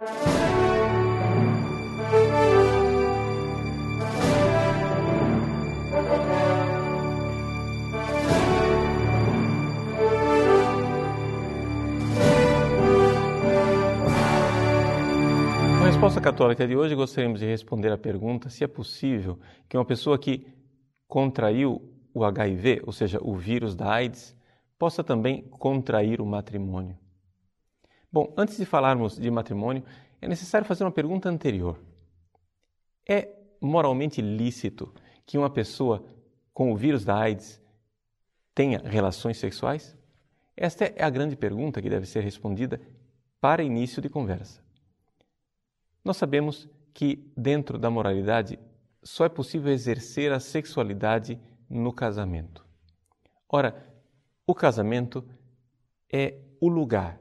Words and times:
Na 0.00 0.06
resposta 15.84 16.18
católica 16.18 16.66
de 16.66 16.74
hoje, 16.74 16.94
gostaríamos 16.94 17.40
de 17.40 17.44
responder 17.44 17.92
à 17.92 17.98
pergunta 17.98 18.48
se 18.48 18.64
é 18.64 18.66
possível 18.66 19.38
que 19.68 19.76
uma 19.76 19.84
pessoa 19.84 20.18
que 20.18 20.46
contraiu 21.06 21.82
o 22.14 22.24
HIV, 22.24 22.80
ou 22.86 22.92
seja, 22.94 23.18
o 23.20 23.34
vírus 23.34 23.74
da 23.74 23.92
AIDS, 23.92 24.34
possa 24.78 25.04
também 25.04 25.42
contrair 25.42 26.22
o 26.22 26.26
matrimônio. 26.26 26.96
Bom, 28.12 28.32
antes 28.36 28.56
de 28.56 28.64
falarmos 28.64 29.16
de 29.16 29.30
matrimônio, 29.30 29.84
é 30.20 30.26
necessário 30.26 30.66
fazer 30.66 30.84
uma 30.84 30.90
pergunta 30.90 31.28
anterior. 31.28 31.78
É 33.08 33.28
moralmente 33.60 34.20
lícito 34.20 34.92
que 35.24 35.38
uma 35.38 35.50
pessoa 35.50 36.04
com 36.52 36.72
o 36.72 36.76
vírus 36.76 37.04
da 37.04 37.16
AIDS 37.16 37.62
tenha 38.54 38.78
relações 38.78 39.38
sexuais? 39.38 39.96
Esta 40.56 40.86
é 40.86 41.02
a 41.02 41.10
grande 41.10 41.36
pergunta 41.36 41.80
que 41.80 41.88
deve 41.88 42.04
ser 42.04 42.22
respondida 42.22 42.80
para 43.40 43.62
início 43.62 44.02
de 44.02 44.08
conversa. 44.08 44.60
Nós 46.04 46.16
sabemos 46.16 46.68
que, 46.92 47.32
dentro 47.36 47.78
da 47.78 47.90
moralidade, 47.90 48.58
só 49.02 49.24
é 49.24 49.28
possível 49.28 49.72
exercer 49.72 50.32
a 50.32 50.40
sexualidade 50.40 51.40
no 51.68 51.92
casamento. 51.92 52.66
Ora, 53.48 53.86
o 54.46 54.54
casamento 54.54 55.24
é 56.12 56.34
o 56.60 56.68
lugar, 56.68 57.18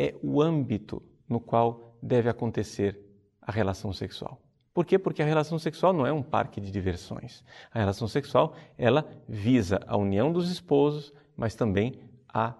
é 0.00 0.14
o 0.22 0.40
âmbito 0.40 1.02
no 1.28 1.38
qual 1.38 1.94
deve 2.02 2.30
acontecer 2.30 2.98
a 3.38 3.52
relação 3.52 3.92
sexual. 3.92 4.40
Por 4.72 4.86
quê? 4.86 4.98
Porque 4.98 5.22
a 5.22 5.26
relação 5.26 5.58
sexual 5.58 5.92
não 5.92 6.06
é 6.06 6.12
um 6.12 6.22
parque 6.22 6.58
de 6.58 6.70
diversões. 6.70 7.44
A 7.70 7.78
relação 7.78 8.08
sexual, 8.08 8.56
ela 8.78 9.06
visa 9.28 9.78
a 9.86 9.98
união 9.98 10.32
dos 10.32 10.50
esposos, 10.50 11.12
mas 11.36 11.54
também 11.54 12.00
a 12.26 12.54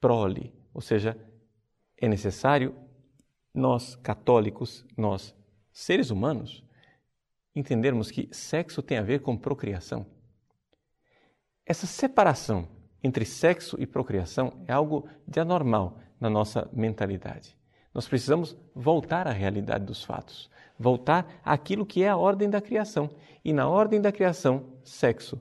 prole, 0.00 0.54
ou 0.72 0.80
seja, 0.80 1.18
é 1.96 2.06
necessário 2.06 2.72
nós 3.52 3.96
católicos, 3.96 4.86
nós 4.96 5.34
seres 5.72 6.10
humanos, 6.10 6.62
entendermos 7.52 8.12
que 8.12 8.28
sexo 8.30 8.80
tem 8.80 8.98
a 8.98 9.02
ver 9.02 9.22
com 9.22 9.36
procriação. 9.36 10.06
Essa 11.64 11.86
separação 11.86 12.68
entre 13.02 13.24
sexo 13.24 13.76
e 13.80 13.86
procriação 13.86 14.62
é 14.68 14.72
algo 14.72 15.08
de 15.26 15.40
anormal 15.40 15.98
na 16.20 16.30
nossa 16.30 16.68
mentalidade. 16.72 17.56
Nós 17.92 18.06
precisamos 18.06 18.56
voltar 18.74 19.26
à 19.26 19.32
realidade 19.32 19.84
dos 19.84 20.04
fatos, 20.04 20.50
voltar 20.78 21.40
àquilo 21.42 21.86
que 21.86 22.02
é 22.02 22.08
a 22.08 22.16
ordem 22.16 22.50
da 22.50 22.60
criação. 22.60 23.10
E 23.44 23.52
na 23.52 23.68
ordem 23.68 24.00
da 24.00 24.12
criação, 24.12 24.72
sexo 24.84 25.40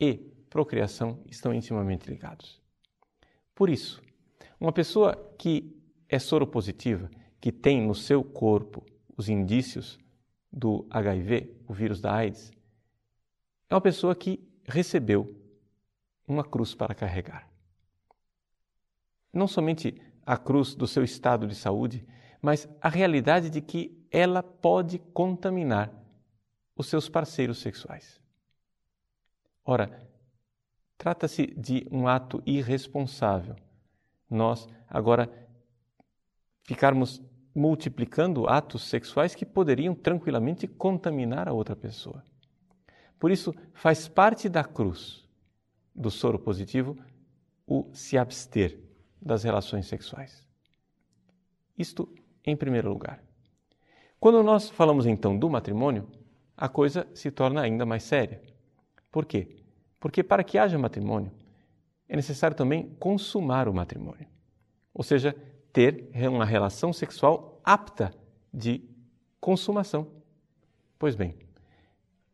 e 0.00 0.14
procriação 0.50 1.20
estão 1.30 1.54
intimamente 1.54 2.08
ligados. 2.08 2.60
Por 3.54 3.70
isso, 3.70 4.02
uma 4.58 4.72
pessoa 4.72 5.14
que 5.38 5.76
é 6.08 6.18
soropositiva, 6.18 7.10
que 7.40 7.52
tem 7.52 7.80
no 7.80 7.94
seu 7.94 8.24
corpo 8.24 8.84
os 9.16 9.28
indícios 9.28 9.98
do 10.52 10.86
HIV, 10.90 11.54
o 11.66 11.72
vírus 11.72 12.00
da 12.00 12.14
AIDS, 12.14 12.52
é 13.68 13.74
uma 13.74 13.80
pessoa 13.80 14.14
que 14.14 14.40
recebeu 14.64 15.34
uma 16.26 16.44
cruz 16.44 16.74
para 16.74 16.94
carregar. 16.94 17.48
Não 19.36 19.46
somente 19.46 20.00
a 20.24 20.38
cruz 20.38 20.74
do 20.74 20.86
seu 20.86 21.04
estado 21.04 21.46
de 21.46 21.54
saúde, 21.54 22.02
mas 22.40 22.66
a 22.80 22.88
realidade 22.88 23.50
de 23.50 23.60
que 23.60 24.02
ela 24.10 24.42
pode 24.42 24.98
contaminar 24.98 25.92
os 26.74 26.86
seus 26.86 27.06
parceiros 27.06 27.58
sexuais. 27.58 28.18
Ora, 29.62 30.08
trata-se 30.96 31.48
de 31.48 31.86
um 31.90 32.08
ato 32.08 32.42
irresponsável. 32.46 33.56
Nós 34.30 34.66
agora 34.88 35.30
ficarmos 36.62 37.22
multiplicando 37.54 38.48
atos 38.48 38.84
sexuais 38.84 39.34
que 39.34 39.44
poderiam 39.44 39.94
tranquilamente 39.94 40.66
contaminar 40.66 41.46
a 41.46 41.52
outra 41.52 41.76
pessoa. 41.76 42.24
Por 43.18 43.30
isso, 43.30 43.54
faz 43.74 44.08
parte 44.08 44.48
da 44.48 44.64
cruz 44.64 45.28
do 45.94 46.10
soro 46.10 46.38
positivo 46.38 46.96
o 47.66 47.90
se 47.92 48.16
abster 48.16 48.85
das 49.20 49.42
relações 49.42 49.86
sexuais. 49.86 50.46
Isto 51.76 52.08
em 52.44 52.56
primeiro 52.56 52.88
lugar. 52.88 53.22
Quando 54.18 54.42
nós 54.42 54.70
falamos 54.70 55.06
então 55.06 55.38
do 55.38 55.50
matrimônio, 55.50 56.08
a 56.56 56.68
coisa 56.68 57.06
se 57.14 57.30
torna 57.30 57.60
ainda 57.60 57.84
mais 57.84 58.02
séria. 58.02 58.40
Por 59.10 59.26
quê? 59.26 59.56
Porque 60.00 60.22
para 60.22 60.44
que 60.44 60.58
haja 60.58 60.78
matrimônio, 60.78 61.32
é 62.08 62.16
necessário 62.16 62.56
também 62.56 62.94
consumar 62.98 63.68
o 63.68 63.74
matrimônio. 63.74 64.26
Ou 64.94 65.02
seja, 65.02 65.36
ter 65.72 66.08
uma 66.28 66.44
relação 66.44 66.92
sexual 66.92 67.60
apta 67.62 68.14
de 68.52 68.82
consumação. 69.40 70.06
Pois 70.98 71.14
bem, 71.14 71.34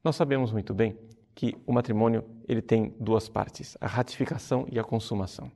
nós 0.05 0.15
sabemos 0.15 0.53
muito 0.53 0.73
bem 0.73 0.97
que 1.35 1.57
o 1.67 1.73
matrimônio 1.73 2.25
ele 2.47 2.63
tem 2.63 2.95
duas 3.01 3.29
partes, 3.29 3.77
a 3.81 3.87
ratificação 3.87 4.67
e 4.71 4.79
a 4.79 4.85
consumação. 4.85 5.51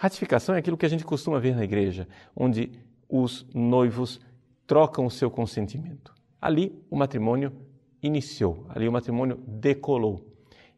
Ratificação 0.00 0.54
é 0.54 0.58
aquilo 0.60 0.78
que 0.78 0.86
a 0.86 0.88
gente 0.88 1.04
costuma 1.04 1.38
ver 1.38 1.54
na 1.54 1.62
igreja, 1.62 2.08
onde 2.34 2.72
os 3.06 3.46
noivos 3.52 4.18
trocam 4.66 5.04
o 5.04 5.10
seu 5.10 5.30
consentimento. 5.30 6.14
Ali 6.40 6.82
o 6.88 6.96
matrimônio 6.96 7.52
iniciou, 8.02 8.64
ali 8.70 8.88
o 8.88 8.92
matrimônio 8.92 9.36
decolou. 9.46 10.26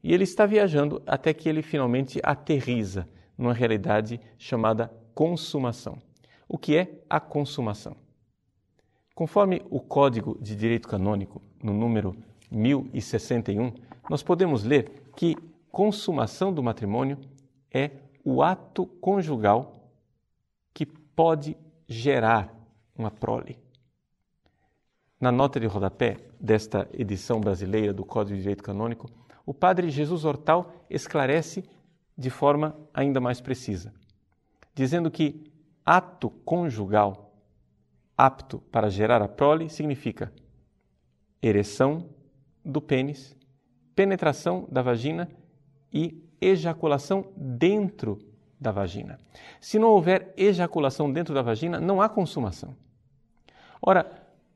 E 0.02 0.12
ele 0.12 0.24
está 0.24 0.44
viajando 0.44 1.00
até 1.06 1.32
que 1.32 1.48
ele 1.48 1.62
finalmente 1.62 2.18
aterriza 2.20 3.08
numa 3.38 3.54
realidade 3.54 4.20
chamada 4.36 4.92
consumação. 5.14 6.02
O 6.48 6.58
que 6.58 6.76
é 6.76 6.90
a 7.08 7.20
consumação? 7.20 7.94
Conforme 9.14 9.62
o 9.70 9.78
Código 9.78 10.36
de 10.42 10.56
Direito 10.56 10.88
Canônico, 10.88 11.40
no 11.62 11.72
número 11.72 12.16
1061, 12.50 13.72
nós 14.10 14.20
podemos 14.20 14.64
ler 14.64 14.90
que 15.14 15.36
consumação 15.70 16.52
do 16.52 16.60
matrimônio 16.60 17.18
é 17.72 18.01
o 18.24 18.42
ato 18.42 18.86
conjugal 18.86 19.90
que 20.72 20.86
pode 20.86 21.56
gerar 21.86 22.54
uma 22.96 23.10
prole. 23.10 23.58
Na 25.20 25.30
nota 25.30 25.60
de 25.60 25.66
rodapé 25.66 26.18
desta 26.40 26.88
edição 26.92 27.40
brasileira 27.40 27.92
do 27.92 28.04
Código 28.04 28.36
de 28.36 28.42
Direito 28.42 28.62
Canônico, 28.62 29.08
o 29.46 29.54
padre 29.54 29.90
Jesus 29.90 30.24
Hortal 30.24 30.72
esclarece 30.88 31.64
de 32.16 32.30
forma 32.30 32.76
ainda 32.92 33.20
mais 33.20 33.40
precisa, 33.40 33.92
dizendo 34.74 35.10
que 35.10 35.50
ato 35.84 36.30
conjugal 36.44 37.32
apto 38.16 38.58
para 38.70 38.88
gerar 38.88 39.22
a 39.22 39.28
prole 39.28 39.68
significa 39.68 40.32
ereção 41.40 42.08
do 42.64 42.80
pênis, 42.80 43.36
penetração 43.94 44.68
da 44.70 44.80
vagina 44.80 45.28
e 45.92 46.22
ejaculação 46.44 47.26
dentro 47.36 48.18
da 48.60 48.70
vagina. 48.70 49.18
Se 49.60 49.78
não 49.78 49.88
houver 49.88 50.32
ejaculação 50.36 51.12
dentro 51.12 51.34
da 51.34 51.42
vagina, 51.42 51.80
não 51.80 52.00
há 52.00 52.08
consumação. 52.08 52.74
Ora, 53.80 54.10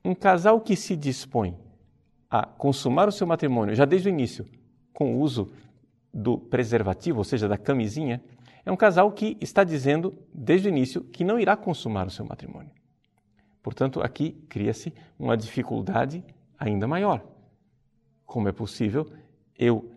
um 0.05 0.15
casal 0.15 0.61
que 0.61 0.77
se 0.77 0.97
dispõe 0.97 1.57
a 2.31 2.45
consumar 2.47 3.09
o 3.09 3.13
seu 3.13 3.27
matrimônio 3.27 3.75
já 3.75 3.85
desde 3.85 4.09
o 4.09 4.11
início, 4.11 4.47
com 4.93 5.15
o 5.15 5.21
uso 5.21 5.51
do 6.13 6.39
preservativo, 6.39 7.19
ou 7.19 7.25
seja, 7.25 7.49
da 7.49 7.59
camisinha, 7.59 8.23
é 8.65 8.73
um 8.73 8.77
casal 8.77 9.13
que 9.13 9.37
está 9.41 9.63
dizendo 9.63 10.17
desde 10.33 10.69
o 10.69 10.71
início 10.71 11.03
que 11.05 11.25
não 11.25 11.39
irá 11.39 11.57
consumar 11.57 12.07
o 12.07 12.11
seu 12.11 12.25
matrimônio. 12.25 12.71
Portanto, 13.63 14.01
aqui 14.01 14.33
cria-se 14.49 14.93
uma 15.19 15.37
dificuldade 15.37 16.25
ainda 16.59 16.87
maior. 16.87 17.25
Como 18.25 18.49
é 18.49 18.53
possível 18.53 19.07
eu 19.59 19.91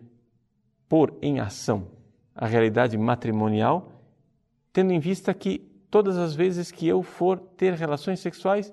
pôr 0.90 1.16
em 1.22 1.38
ação 1.38 1.86
a 2.34 2.48
realidade 2.48 2.98
matrimonial, 2.98 3.92
tendo 4.72 4.92
em 4.92 4.98
vista 4.98 5.32
que 5.32 5.60
todas 5.88 6.16
as 6.16 6.34
vezes 6.34 6.72
que 6.72 6.88
eu 6.88 7.00
for 7.00 7.38
ter 7.38 7.74
relações 7.74 8.18
sexuais, 8.18 8.72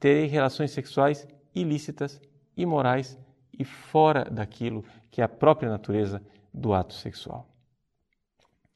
terei 0.00 0.24
relações 0.26 0.70
sexuais 0.70 1.28
ilícitas, 1.54 2.18
imorais 2.56 3.18
e 3.52 3.66
fora 3.66 4.24
daquilo 4.24 4.82
que 5.10 5.20
é 5.20 5.24
a 5.24 5.28
própria 5.28 5.68
natureza 5.68 6.22
do 6.54 6.72
ato 6.72 6.94
sexual. 6.94 7.46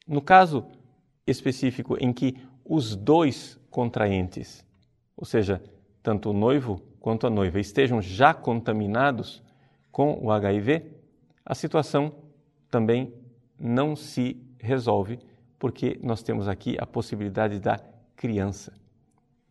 No 0.07 0.21
caso 0.21 0.63
específico 1.25 1.97
em 1.99 2.13
que 2.13 2.37
os 2.63 2.95
dois 2.95 3.59
contraentes, 3.71 4.63
ou 5.15 5.25
seja, 5.25 5.63
tanto 6.03 6.29
o 6.29 6.33
noivo 6.33 6.79
quanto 6.99 7.25
a 7.25 7.29
noiva, 7.29 7.59
estejam 7.59 8.03
já 8.03 8.35
contaminados 8.35 9.41
com 9.91 10.19
o 10.21 10.31
HIV, 10.31 10.91
a 11.43 11.55
situação 11.55 12.26
também 12.69 13.13
não 13.59 13.95
se 13.95 14.41
resolve, 14.59 15.19
porque 15.57 15.99
nós 16.01 16.21
temos 16.21 16.47
aqui 16.47 16.77
a 16.79 16.85
possibilidade 16.85 17.59
da 17.59 17.79
criança, 18.15 18.73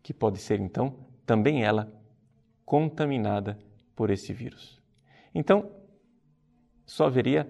que 0.01 0.13
pode 0.13 0.39
ser 0.39 0.59
então 0.59 0.95
também 1.25 1.63
ela 1.63 1.91
contaminada 2.65 3.57
por 3.95 4.09
esse 4.09 4.31
vírus. 4.33 4.81
Então, 5.33 5.71
só 6.85 7.05
haveria 7.05 7.49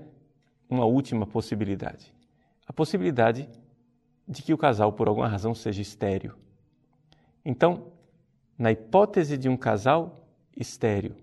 uma 0.69 0.85
última 0.85 1.25
possibilidade. 1.25 2.13
A 2.65 2.73
possibilidade 2.73 3.47
de 4.27 4.41
que 4.41 4.53
o 4.53 4.57
casal, 4.57 4.91
por 4.91 5.07
alguma 5.07 5.27
razão, 5.27 5.53
seja 5.53 5.81
estéreo. 5.81 6.35
Então, 7.45 7.91
na 8.57 8.71
hipótese 8.71 9.37
de 9.37 9.47
um 9.47 9.55
casal 9.55 10.27
estéreo 10.55 11.15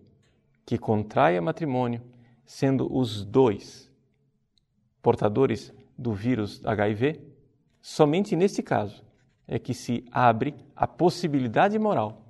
que 0.65 0.79
contraia 0.79 1.43
matrimônio, 1.43 2.01
sendo 2.47 2.91
os 2.97 3.25
dois 3.25 3.93
portadores 5.05 5.71
do 5.99 6.15
vírus 6.15 6.65
HIV, 6.65 7.21
somente 7.79 8.35
nesse 8.35 8.63
caso 8.63 9.05
é 9.47 9.59
que 9.59 9.75
se 9.75 10.03
abre 10.11 10.55
a 10.75 10.87
possibilidade 10.87 11.79
moral 11.79 12.25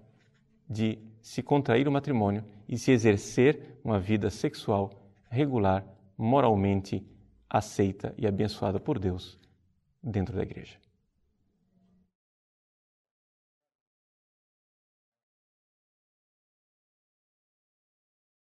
de 0.69 0.99
se 1.23 1.41
contrair 1.41 1.87
o 1.87 1.93
matrimônio 1.93 2.45
e 2.69 2.77
se 2.77 2.91
exercer 2.91 3.79
uma 3.85 4.01
vida 4.01 4.29
sexual 4.29 4.91
regular, 5.31 5.87
moralmente 6.19 7.07
aceita 7.49 8.13
e 8.19 8.27
abençoada 8.27 8.81
por 8.81 8.99
Deus 8.99 9.39
dentro 10.03 10.35
da 10.35 10.43
igreja. 10.43 10.84